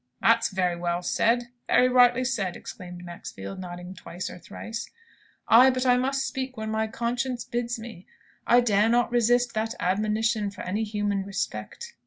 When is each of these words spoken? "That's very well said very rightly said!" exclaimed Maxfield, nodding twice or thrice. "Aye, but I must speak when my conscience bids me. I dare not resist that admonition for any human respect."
"That's 0.19 0.49
very 0.49 0.75
well 0.75 1.03
said 1.03 1.49
very 1.67 1.87
rightly 1.87 2.25
said!" 2.25 2.55
exclaimed 2.55 3.05
Maxfield, 3.05 3.59
nodding 3.59 3.93
twice 3.93 4.31
or 4.31 4.39
thrice. 4.39 4.89
"Aye, 5.47 5.69
but 5.69 5.85
I 5.85 5.95
must 5.95 6.27
speak 6.27 6.57
when 6.57 6.71
my 6.71 6.87
conscience 6.87 7.43
bids 7.45 7.77
me. 7.77 8.07
I 8.47 8.61
dare 8.61 8.89
not 8.89 9.11
resist 9.11 9.53
that 9.53 9.75
admonition 9.79 10.49
for 10.49 10.61
any 10.61 10.83
human 10.83 11.23
respect." 11.23 11.93